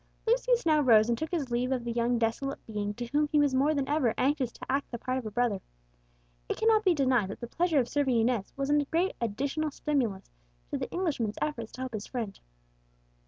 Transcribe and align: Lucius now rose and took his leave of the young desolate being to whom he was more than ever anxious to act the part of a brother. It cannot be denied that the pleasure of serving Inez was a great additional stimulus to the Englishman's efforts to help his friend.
Lucius 0.25 0.65
now 0.65 0.79
rose 0.81 1.09
and 1.09 1.15
took 1.19 1.29
his 1.29 1.51
leave 1.51 1.71
of 1.71 1.83
the 1.83 1.91
young 1.91 2.17
desolate 2.17 2.57
being 2.65 2.91
to 2.95 3.05
whom 3.05 3.27
he 3.31 3.37
was 3.37 3.53
more 3.53 3.75
than 3.75 3.87
ever 3.87 4.15
anxious 4.17 4.51
to 4.51 4.65
act 4.67 4.89
the 4.89 4.97
part 4.97 5.19
of 5.19 5.27
a 5.27 5.29
brother. 5.29 5.61
It 6.49 6.57
cannot 6.57 6.83
be 6.83 6.95
denied 6.95 7.29
that 7.29 7.39
the 7.39 7.45
pleasure 7.45 7.77
of 7.79 7.87
serving 7.87 8.17
Inez 8.19 8.51
was 8.57 8.71
a 8.71 8.85
great 8.85 9.11
additional 9.21 9.69
stimulus 9.69 10.31
to 10.71 10.77
the 10.79 10.89
Englishman's 10.89 11.37
efforts 11.39 11.71
to 11.73 11.81
help 11.81 11.93
his 11.93 12.07
friend. 12.07 12.39